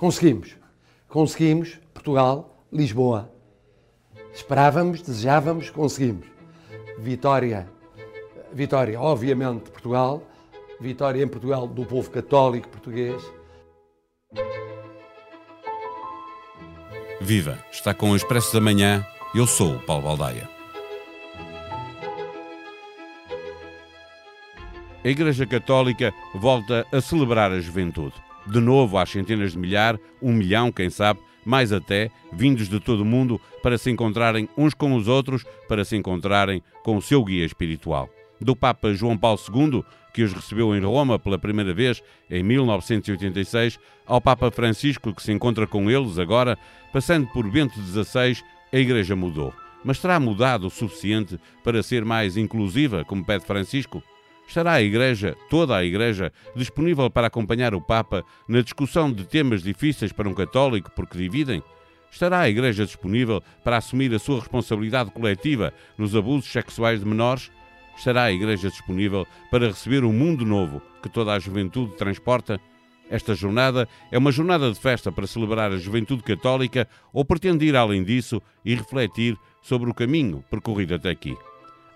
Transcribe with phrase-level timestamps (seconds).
[0.00, 0.56] Conseguimos.
[1.08, 1.78] Conseguimos.
[1.92, 3.30] Portugal, Lisboa.
[4.32, 6.26] Esperávamos, desejávamos, conseguimos.
[6.98, 7.70] Vitória.
[8.50, 10.22] Vitória, obviamente, de Portugal.
[10.80, 13.22] Vitória em Portugal do povo católico português.
[17.20, 17.62] Viva!
[17.70, 19.06] Está com o Expresso da Manhã.
[19.34, 20.48] Eu sou o Paulo Baldaia.
[25.04, 28.29] A Igreja Católica volta a celebrar a juventude.
[28.50, 33.02] De novo, às centenas de milhar, um milhão, quem sabe, mais até, vindos de todo
[33.02, 37.24] o mundo para se encontrarem uns com os outros, para se encontrarem com o seu
[37.24, 38.10] guia espiritual.
[38.40, 43.78] Do Papa João Paulo II, que os recebeu em Roma pela primeira vez em 1986,
[44.04, 46.58] ao Papa Francisco, que se encontra com eles agora,
[46.92, 49.54] passando por Bento XVI, a Igreja mudou.
[49.84, 54.02] Mas terá mudado o suficiente para ser mais inclusiva, como pede Francisco?
[54.50, 59.62] Estará a Igreja, toda a Igreja, disponível para acompanhar o Papa na discussão de temas
[59.62, 61.62] difíceis para um católico porque dividem?
[62.10, 67.48] Estará a Igreja disponível para assumir a sua responsabilidade coletiva nos abusos sexuais de menores?
[67.96, 72.60] Estará a Igreja disponível para receber o mundo novo que toda a juventude transporta?
[73.08, 77.76] Esta jornada é uma jornada de festa para celebrar a juventude católica ou pretende ir
[77.76, 81.36] além disso e refletir sobre o caminho percorrido até aqui?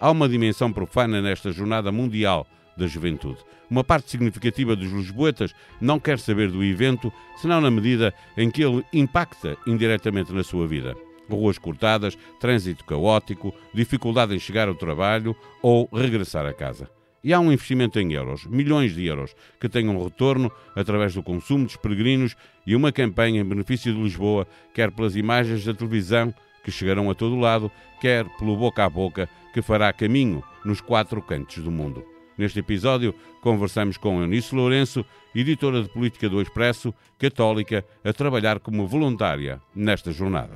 [0.00, 3.38] Há uma dimensão profana nesta Jornada Mundial da Juventude.
[3.70, 8.62] Uma parte significativa dos lisboetas não quer saber do evento, senão na medida em que
[8.62, 10.94] ele impacta indiretamente na sua vida.
[11.30, 16.90] Ruas cortadas, trânsito caótico, dificuldade em chegar ao trabalho ou regressar a casa.
[17.22, 21.22] E há um investimento em euros, milhões de euros, que tem um retorno através do
[21.22, 22.36] consumo dos peregrinos
[22.66, 26.34] e uma campanha em benefício de Lisboa, quer pelas imagens da televisão,
[26.64, 27.70] que chegarão a todo lado,
[28.00, 32.04] quer pelo boca a boca que fará caminho nos quatro cantos do mundo.
[32.36, 35.04] Neste episódio, conversamos com Eunice Lourenço,
[35.34, 40.54] editora de política do Expresso, católica, a trabalhar como voluntária nesta jornada.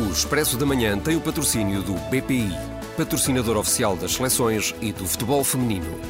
[0.00, 2.50] O Expresso da Manhã tem o patrocínio do BPI,
[2.96, 6.00] patrocinador oficial das seleções e do futebol feminino.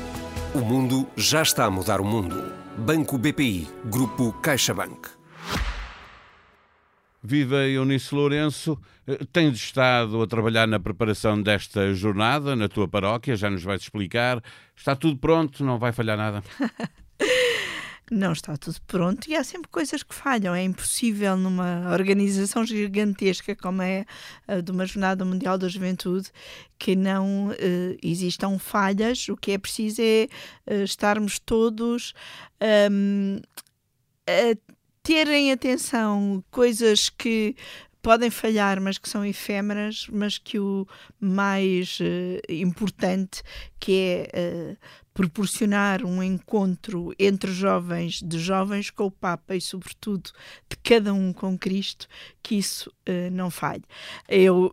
[0.54, 2.54] O mundo já está a mudar o mundo.
[2.78, 5.23] Banco BPI, Grupo CaixaBank.
[7.26, 13.34] Viva Eunice Lourenço, eh, tens estado a trabalhar na preparação desta jornada na tua paróquia,
[13.34, 14.42] já nos vais explicar.
[14.76, 16.44] Está tudo pronto, não vai falhar nada?
[18.12, 20.54] não está tudo pronto e há sempre coisas que falham.
[20.54, 24.04] É impossível numa organização gigantesca como é
[24.46, 26.30] a de uma Jornada Mundial da Juventude
[26.78, 27.54] que não uh,
[28.02, 29.30] existam falhas.
[29.30, 30.28] O que é preciso é
[30.66, 32.12] uh, estarmos todos
[32.90, 33.40] um,
[34.28, 34.74] a
[35.04, 37.54] terem atenção coisas que
[38.02, 40.86] podem falhar, mas que são efêmeras, mas que o
[41.20, 43.42] mais uh, importante
[43.78, 44.76] que é uh,
[45.12, 50.30] proporcionar um encontro entre jovens, de jovens com o Papa e sobretudo
[50.68, 52.08] de cada um com Cristo,
[52.42, 53.84] que isso uh, não falhe.
[54.28, 54.72] Eu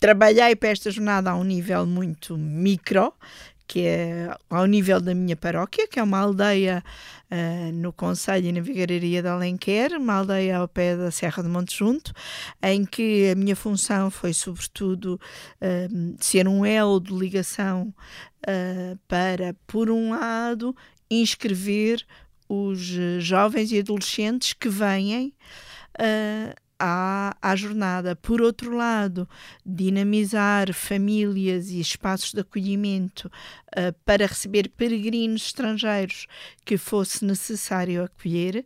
[0.00, 3.12] trabalhei para esta jornada a um nível muito micro,
[3.68, 6.82] que é ao nível da minha paróquia, que é uma aldeia
[7.30, 11.50] uh, no Conselho e na Vigararia de Alenquer, uma aldeia ao pé da Serra de
[11.50, 12.12] Monte Junto,
[12.62, 15.20] em que a minha função foi, sobretudo,
[15.60, 17.94] uh, ser um elo de ligação
[18.48, 20.74] uh, para, por um lado,
[21.10, 22.04] inscrever
[22.48, 22.80] os
[23.18, 25.34] jovens e adolescentes que vêm
[26.78, 28.14] à, à jornada.
[28.14, 29.28] Por outro lado,
[29.64, 36.26] dinamizar famílias e espaços de acolhimento uh, para receber peregrinos estrangeiros
[36.64, 38.64] que fosse necessário acolher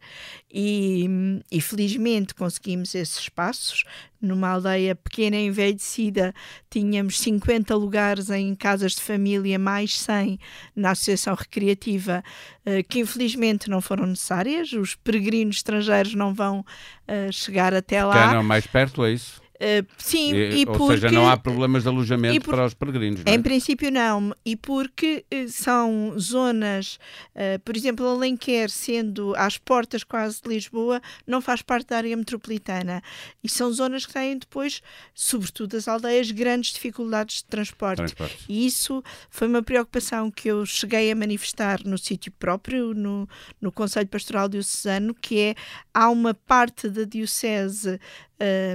[0.52, 1.08] e,
[1.50, 3.84] e felizmente conseguimos esses espaços.
[4.22, 6.32] Numa aldeia pequena e envelhecida,
[6.70, 10.38] tínhamos 50 lugares em casas de família, mais 100
[10.76, 12.22] na Associação Recreativa,
[12.64, 14.72] uh, que infelizmente não foram necessárias.
[14.72, 18.40] Os peregrinos estrangeiros não vão uh, chegar até lá.
[18.44, 19.41] Mais perto, é isso?
[19.62, 22.74] Uh, sim, e, e ou porque, seja, não há problemas de alojamento por, para os
[22.74, 23.22] peregrinos.
[23.24, 23.36] Não é?
[23.36, 24.34] Em princípio, não.
[24.44, 26.98] E porque uh, são zonas,
[27.36, 32.16] uh, por exemplo, Alenquer, sendo às portas quase de Lisboa, não faz parte da área
[32.16, 33.00] metropolitana.
[33.42, 34.82] E são zonas que têm depois,
[35.14, 37.98] sobretudo as aldeias, grandes dificuldades de transporte.
[37.98, 38.44] transporte.
[38.48, 39.00] E isso
[39.30, 43.28] foi uma preocupação que eu cheguei a manifestar no sítio próprio, no,
[43.60, 45.54] no Conselho Pastoral Diocesano, que é
[45.94, 48.00] há uma parte da Diocese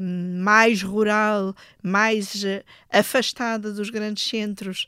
[0.02, 4.88] mais rural, mais uh, afastada dos grandes centros,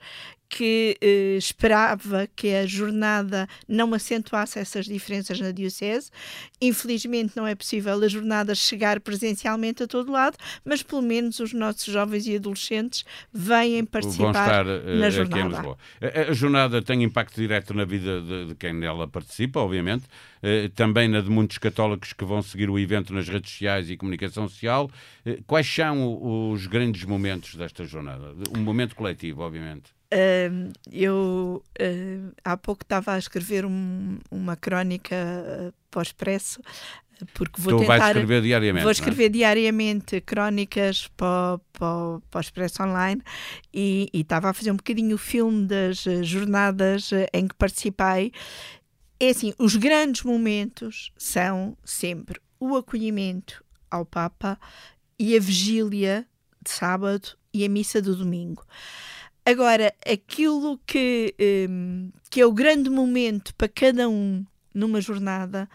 [0.49, 6.09] que eh, esperava que a jornada não acentuasse essas diferenças na Diocese.
[6.59, 10.35] Infelizmente, não é possível a jornada chegar presencialmente a todo lado,
[10.65, 15.35] mas pelo menos os nossos jovens e adolescentes vêm participar estar, na uh, jornada.
[15.35, 15.77] Aqui em Lisboa.
[16.01, 20.69] A, a, jornada tem impacto direto na vida de, de quem nela participa, obviamente, uh,
[20.73, 24.49] também na de muitos católicos que vão seguir o evento nas redes sociais e comunicação
[24.49, 24.89] social.
[25.23, 28.33] Uh, quais são os grandes momentos desta jornada?
[28.57, 29.98] Um momento coletivo, obviamente.
[30.11, 36.59] Uh, eu uh, há pouco estava a escrever um, uma crónica uh, para o Expresso
[37.35, 38.93] porque vou tu tentar vais escrever diariamente vou é?
[38.93, 39.29] escrever é?
[39.29, 43.21] diariamente crónicas para, para, para o Expresso Online
[43.71, 48.31] e, e estava a fazer um bocadinho o filme das jornadas em que participei
[49.19, 54.57] é assim, os grandes momentos são sempre o acolhimento ao Papa
[55.19, 56.25] e a vigília
[56.63, 58.65] de sábado e a missa do domingo
[59.45, 61.33] Agora, aquilo que,
[61.69, 65.67] um, que é o grande momento para cada um numa jornada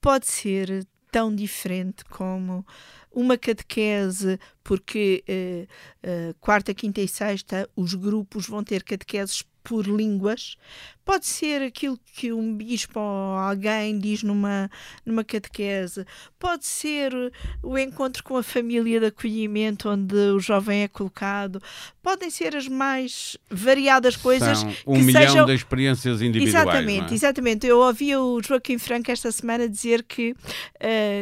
[0.00, 2.64] pode ser tão diferente como
[3.12, 5.64] uma catequese, porque uh,
[6.08, 10.56] uh, quarta, quinta e sexta os grupos vão ter catequeses por línguas.
[11.04, 14.70] Pode ser aquilo que um bispo ou alguém diz numa,
[15.06, 16.04] numa catequese.
[16.38, 17.12] Pode ser
[17.62, 21.62] o encontro com a família de acolhimento onde o jovem é colocado.
[22.02, 24.58] Podem ser as mais variadas coisas.
[24.58, 25.46] São um que milhão sejam...
[25.46, 26.66] de experiências individuais.
[26.66, 27.14] Exatamente, é?
[27.14, 27.66] exatamente.
[27.66, 30.36] Eu ouvi o Joaquim Franco esta semana dizer que uh,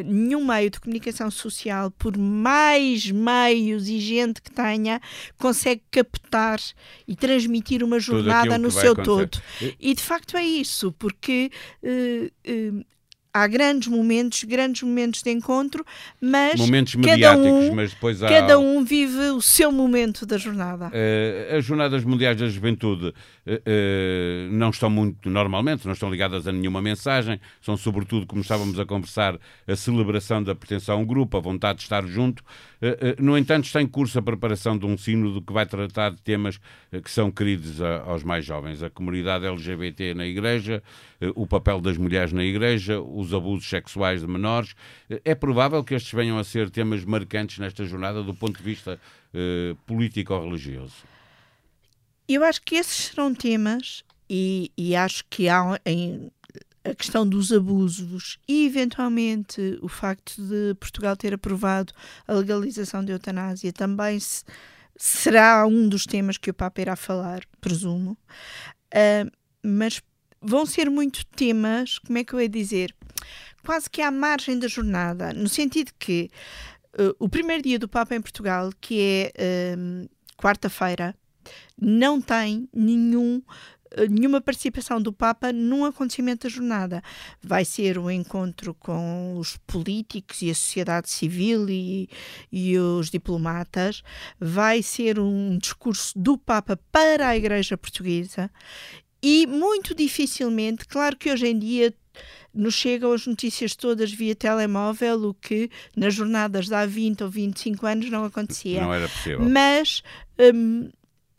[0.04, 5.00] nenhum meio de comunicação social, por mais meios e gente que tenha,
[5.38, 6.58] consegue captar
[7.06, 9.28] e transmitir uma jornada no seu acontecer.
[9.28, 9.42] todo.
[9.80, 11.50] E de facto é isso, porque
[11.82, 12.84] uh, uh,
[13.36, 15.84] há grandes momentos, grandes momentos de encontro,
[16.20, 20.38] mas momentos cada mediáticos, um, mas depois há cada um vive o seu momento da
[20.38, 20.86] jornada.
[20.86, 23.12] Uh, as Jornadas Mundiais da Juventude
[23.46, 28.42] uh, uh, não estão muito, normalmente, não estão ligadas a nenhuma mensagem, são sobretudo, como
[28.42, 32.42] estávamos a conversar, a celebração da pertença a um grupo, a vontade de estar junto.
[33.18, 36.58] no entanto, está em curso a preparação de um sínodo que vai tratar de temas
[37.02, 40.82] que são queridos a, aos mais jovens, a comunidade LGBT na Igreja,
[41.34, 44.74] o papel das mulheres na Igreja, os abusos sexuais de menores.
[45.24, 48.98] É provável que estes venham a ser temas marcantes nesta jornada do ponto de vista
[49.34, 51.15] uh, político ou religioso?
[52.28, 56.30] Eu acho que esses serão temas e, e acho que há em,
[56.84, 61.92] a questão dos abusos e, eventualmente, o facto de Portugal ter aprovado
[62.26, 64.44] a legalização da eutanásia também se,
[64.96, 68.16] será um dos temas que o Papa irá falar, presumo.
[68.92, 69.30] Uh,
[69.62, 70.00] mas
[70.40, 72.94] vão ser muito temas, como é que eu ia dizer?
[73.64, 76.30] Quase que à margem da jornada, no sentido que
[76.98, 81.16] uh, o primeiro dia do Papa em Portugal, que é uh, quarta-feira,
[81.80, 83.42] não tem nenhum
[84.10, 87.02] nenhuma participação do Papa num acontecimento da jornada.
[87.40, 92.08] Vai ser um encontro com os políticos e a sociedade civil e,
[92.52, 94.02] e os diplomatas,
[94.38, 98.50] vai ser um discurso do Papa para a Igreja Portuguesa
[99.22, 101.94] e muito dificilmente, claro que hoje em dia
[102.52, 107.30] nos chegam as notícias todas via telemóvel, o que nas jornadas de há 20 ou
[107.30, 108.82] 25 anos não acontecia.
[108.82, 109.40] Não era possível.
[109.40, 110.02] Mas,
[110.54, 110.88] um,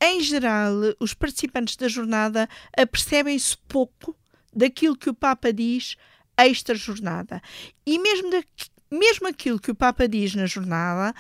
[0.02, 4.16] em geral, os participantes da jornada apercebem-se pouco
[4.54, 5.96] daquilo que o Papa diz
[6.38, 7.42] extra jornada.
[7.86, 8.44] E mesmo, da,
[8.92, 11.14] mesmo aquilo que o Papa diz na jornada,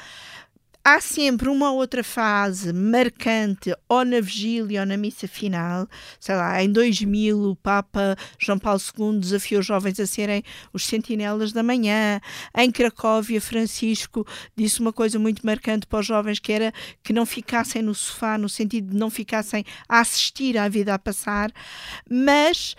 [0.88, 5.86] há sempre uma outra fase marcante, ou na vigília ou na missa final.
[6.18, 10.42] Sei lá, em 2000 o Papa João Paulo II desafiou os jovens a serem
[10.72, 12.22] os sentinelas da manhã.
[12.58, 16.74] Em Cracóvia, Francisco disse uma coisa muito marcante para os jovens que era
[17.04, 21.00] que não ficassem no sofá, no sentido de não ficassem a assistir à vida a
[21.00, 21.52] passar,
[22.10, 22.78] mas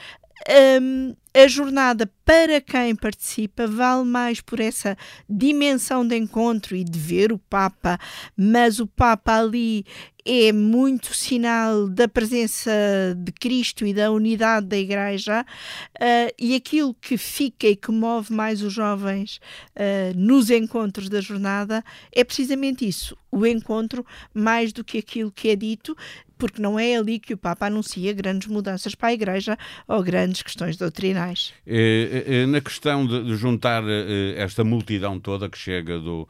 [0.80, 4.96] um, a jornada para quem participa vale mais por essa
[5.28, 7.98] dimensão de encontro e de ver o Papa,
[8.36, 9.84] mas o Papa ali
[10.24, 12.70] é muito sinal da presença
[13.16, 18.30] de Cristo e da unidade da Igreja, uh, e aquilo que fica e que move
[18.32, 19.40] mais os jovens
[19.74, 21.82] uh, nos encontros da jornada
[22.12, 24.04] é precisamente isso: o encontro,
[24.34, 25.96] mais do que aquilo que é dito,
[26.38, 30.42] porque não é ali que o Papa anuncia grandes mudanças para a Igreja ou grandes
[30.42, 31.17] questões doutrinais.
[31.66, 36.28] É, é, na questão de, juntar é, esta multidão toda que chega do,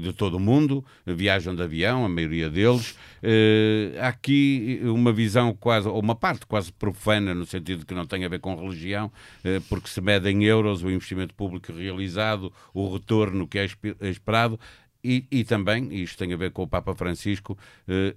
[0.00, 2.96] de todo o mundo, viajam de avião, a maioria deles,
[4.00, 8.24] há aqui uma visão quase, ou uma parte quase profana, no sentido que não tem
[8.24, 9.10] a ver com religião,
[9.68, 13.66] porque se mede em euros o investimento público realizado, o retorno que é
[14.02, 14.60] esperado,
[15.06, 17.56] e, e, também, isto tem a ver com o Papa Francisco,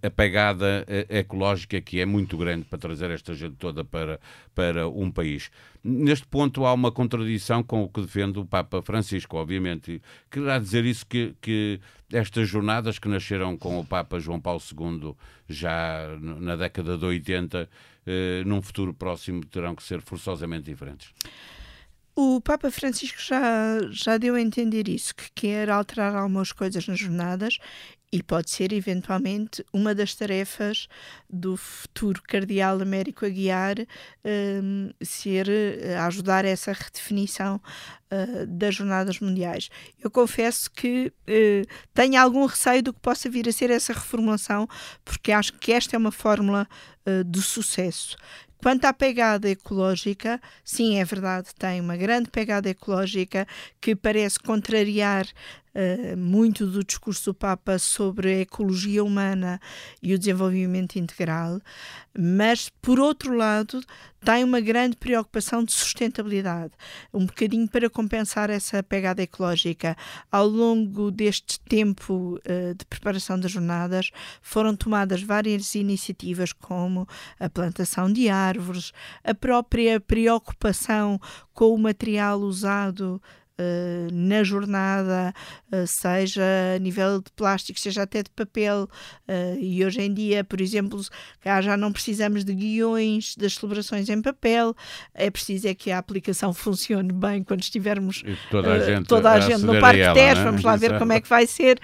[0.01, 4.19] a pegada ecológica que é muito grande para trazer esta gente toda para,
[4.55, 5.51] para um país.
[5.84, 10.01] Neste ponto há uma contradição com o que defende o Papa Francisco, obviamente.
[10.29, 11.79] Quererá dizer isso que, que
[12.12, 15.13] estas jornadas que nasceram com o Papa João Paulo II
[15.48, 17.69] já na década de 80,
[18.05, 21.13] eh, num futuro próximo terão que ser forçosamente diferentes?
[22.21, 26.99] O Papa Francisco já, já deu a entender isso, que quer alterar algumas coisas nas
[26.99, 27.59] jornadas
[28.11, 30.89] e pode ser eventualmente uma das tarefas
[31.29, 33.77] do futuro cardeal Américo Aguiar
[34.61, 37.55] um, ser eh, ajudar essa redefinição
[38.11, 39.69] uh, das jornadas mundiais.
[40.03, 44.67] Eu confesso que uh, tenho algum receio do que possa vir a ser essa reformulação,
[45.05, 46.67] porque acho que esta é uma fórmula
[47.05, 48.17] uh, de sucesso.
[48.62, 53.48] Quanto à pegada ecológica, sim, é verdade, tem uma grande pegada ecológica
[53.80, 55.25] que parece contrariar
[55.75, 59.59] uh, muito do discurso do Papa sobre a ecologia humana
[60.01, 61.59] e o desenvolvimento integral,
[62.17, 63.81] mas, por outro lado,
[64.23, 66.73] tem uma grande preocupação de sustentabilidade,
[67.13, 69.95] um bocadinho para compensar essa pegada ecológica.
[70.31, 74.11] Ao longo deste tempo uh, de preparação das jornadas,
[74.41, 77.07] foram tomadas várias iniciativas, como
[77.39, 78.91] a plantação de árvores,
[79.23, 81.19] a própria preocupação
[81.53, 83.21] com o material usado
[83.60, 85.34] Uh, na jornada,
[85.70, 86.42] uh, seja
[86.78, 88.88] a nível de plástico, seja até de papel.
[89.28, 91.01] Uh, e hoje em dia, por exemplo,
[91.44, 94.74] já não precisamos de guiões das celebrações em papel,
[95.13, 99.39] é preciso é que a aplicação funcione bem quando estivermos toda a gente, toda a
[99.42, 100.44] gente no Parque Tejo, né?
[100.46, 101.82] vamos lá ver como é que vai ser.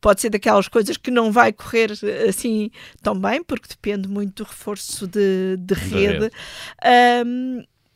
[0.00, 1.92] pode ser daquelas coisas que não vai correr
[2.26, 2.70] assim
[3.02, 6.30] tão bem, porque depende muito do reforço de, de rede.
[6.30, 6.30] rede.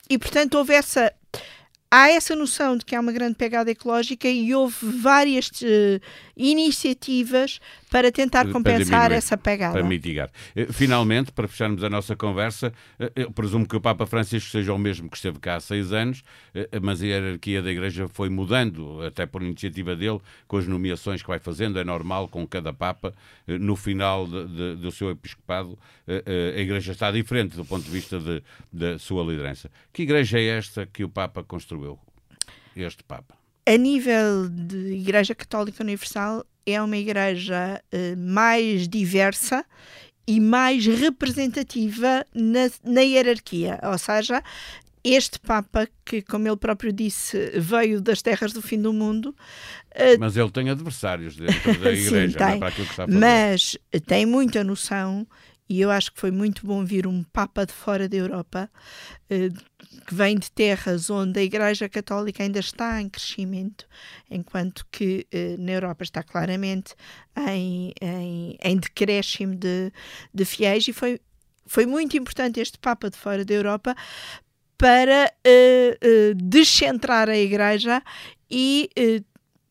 [0.07, 1.11] e portanto houve essa
[1.91, 5.99] há essa noção de que há uma grande pegada ecológica e houve várias uh,
[6.37, 9.73] iniciativas para tentar compensar diminuir, essa pegada.
[9.73, 10.29] Para mitigar.
[10.55, 14.73] Eh, finalmente, para fecharmos a nossa conversa, eh, eu presumo que o Papa Francisco seja
[14.73, 16.23] o mesmo que esteve cá há seis anos,
[16.81, 21.27] mas a hierarquia da Igreja foi mudando, até por iniciativa dele, com as nomeações que
[21.27, 23.13] vai fazendo, é normal com cada Papa,
[23.47, 25.77] no final de, de, do seu episcopado,
[26.07, 28.19] a Igreja está diferente do ponto de vista
[28.71, 29.69] da sua liderança.
[29.91, 31.99] Que Igreja é esta que o Papa construiu,
[32.75, 33.35] este Papa?
[33.65, 39.65] A nível de Igreja Católica Universal, é uma igreja uh, mais diversa
[40.27, 43.79] e mais representativa na, na hierarquia.
[43.83, 44.43] Ou seja,
[45.03, 49.35] este Papa, que, como ele próprio disse, veio das terras do fim do mundo.
[49.95, 53.07] Uh, mas ele tem adversários dentro da igreja, Sim, tem, para aquilo que está a
[53.07, 53.19] fazer.
[53.19, 55.25] Mas tem muita noção
[55.69, 58.69] e eu acho que foi muito bom vir um Papa de fora da Europa,
[59.29, 59.49] eh,
[60.07, 63.87] que vem de terras onde a Igreja Católica ainda está em crescimento,
[64.31, 66.95] enquanto que eh, na Europa está claramente
[67.37, 69.93] em, em, em decréscimo de,
[70.33, 71.21] de fiéis, e foi,
[71.67, 73.95] foi muito importante este Papa de fora da Europa
[74.79, 78.01] para uh, uh, descentrar a Igreja
[78.49, 79.28] e uh,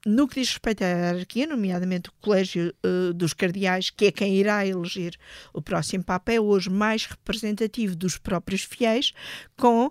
[0.08, 4.36] no que diz respeito à hierarquia, nomeadamente o Colégio uh, dos Cardeais, que é quem
[4.36, 5.14] irá eleger
[5.52, 9.12] o próximo Papa, é hoje mais representativo dos próprios fiéis,
[9.56, 9.90] com uh,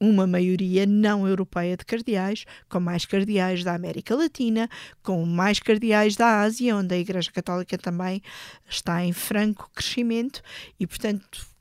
[0.00, 4.68] uma maioria não europeia de cardeais, com mais cardeais da América Latina,
[5.02, 8.22] com mais cardeais da Ásia, onde a Igreja Católica também
[8.66, 10.40] está em franco crescimento
[10.80, 11.51] e, portanto,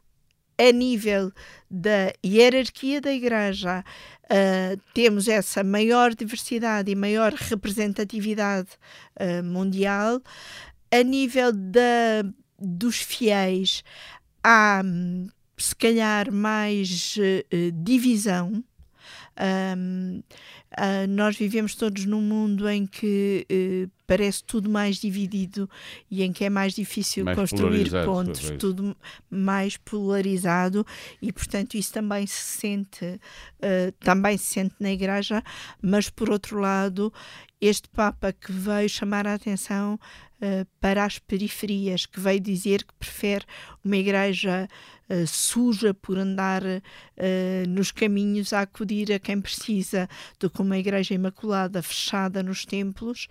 [0.61, 1.31] a nível
[1.69, 3.83] da hierarquia da Igreja,
[4.25, 8.69] uh, temos essa maior diversidade e maior representatividade
[9.19, 10.21] uh, mundial.
[10.91, 12.23] A nível da,
[12.59, 13.83] dos fiéis,
[14.43, 14.83] há
[15.57, 18.63] se calhar mais uh, divisão.
[19.77, 20.21] Um,
[20.71, 25.69] Uh, nós vivemos todos num mundo em que uh, parece tudo mais dividido
[26.09, 28.95] e em que é mais difícil mais construir pontos, tudo
[29.29, 30.87] mais polarizado
[31.21, 35.43] e portanto isso também se sente uh, também se sente na igreja,
[35.81, 37.11] mas por outro lado
[37.59, 39.99] este Papa que veio chamar a atenção
[40.41, 43.43] uh, para as periferias, que veio dizer que prefere
[43.83, 44.69] uma igreja
[45.11, 50.07] uh, suja por andar uh, nos caminhos a acudir a quem precisa
[50.39, 53.27] do que uma igreja imaculada fechada nos templos.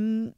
[0.00, 0.32] Um,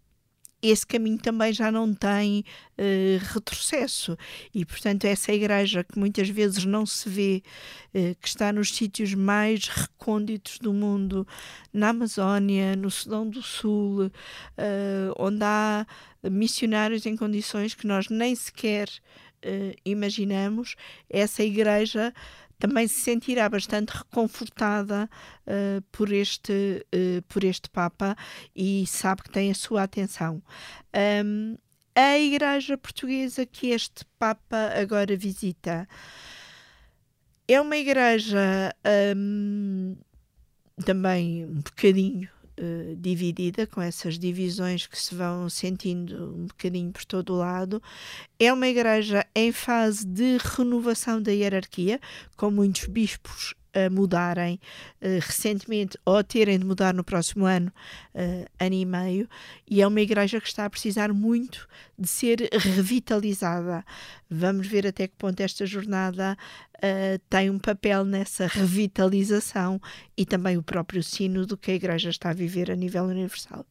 [0.63, 2.45] esse caminho também já não tem
[2.79, 4.17] uh, retrocesso.
[4.55, 7.43] E, portanto, essa igreja que muitas vezes não se vê,
[7.95, 11.27] uh, que está nos sítios mais recônditos do mundo,
[11.73, 14.13] na Amazónia, no Sudão do Sul, uh,
[15.19, 15.87] onde há
[16.31, 18.89] missionários em condições que nós nem sequer
[19.85, 20.75] imaginamos,
[21.09, 22.13] essa igreja
[22.59, 25.09] também se sentirá bastante reconfortada
[25.47, 28.17] uh, por, este, uh, por este Papa
[28.55, 30.43] e sabe que tem a sua atenção.
[31.25, 31.57] Um,
[31.95, 35.89] a Igreja Portuguesa que este Papa agora visita
[37.49, 38.75] é uma igreja
[39.17, 39.97] um,
[40.85, 47.05] também um bocadinho uh, dividida, com essas divisões que se vão sentindo um bocadinho por
[47.05, 47.83] todo o lado.
[48.39, 52.01] É uma igreja em fase de renovação da hierarquia,
[52.37, 54.59] com muitos bispos a mudarem
[55.03, 57.71] uh, recentemente ou a terem de mudar no próximo ano,
[58.15, 59.29] uh, ano e meio,
[59.69, 61.69] e é uma igreja que está a precisar muito
[61.99, 63.85] de ser revitalizada.
[64.31, 66.37] Vamos ver até que ponto esta jornada
[66.77, 69.81] uh, tem um papel nessa revitalização
[70.17, 73.67] e também o próprio sino do que a igreja está a viver a nível universal.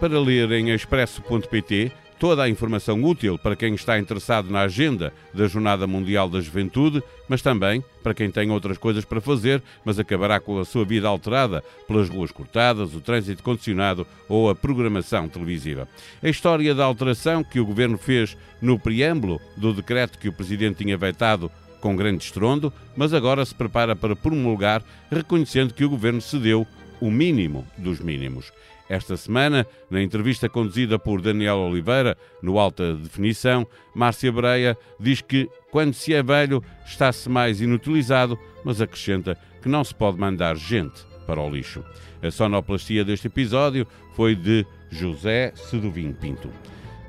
[0.00, 5.46] Para ler em expresso.pt, toda a informação útil para quem está interessado na agenda da
[5.46, 10.40] Jornada Mundial da Juventude, mas também para quem tem outras coisas para fazer, mas acabará
[10.40, 15.88] com a sua vida alterada pelas ruas cortadas, o trânsito condicionado ou a programação televisiva.
[16.22, 20.82] A história da alteração que o governo fez no preâmbulo do decreto que o presidente
[20.82, 26.20] tinha vetado com grande estrondo, mas agora se prepara para promulgar, reconhecendo que o governo
[26.20, 26.66] cedeu
[27.00, 28.52] o mínimo dos mínimos.
[28.88, 35.48] Esta semana, na entrevista conduzida por Daniel Oliveira, no Alta Definição, Márcia Breia diz que,
[35.70, 41.06] quando se é velho, está-se mais inutilizado, mas acrescenta que não se pode mandar gente
[41.26, 41.84] para o lixo.
[42.22, 46.50] A sonoplastia deste episódio foi de José Sedovinho Pinto.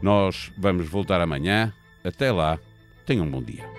[0.01, 1.73] Nós vamos voltar amanhã.
[2.03, 2.59] Até lá,
[3.05, 3.78] tenham um bom dia.